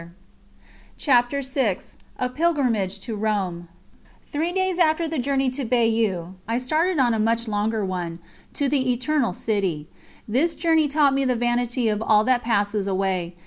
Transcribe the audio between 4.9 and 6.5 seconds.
the journey to Bayeux,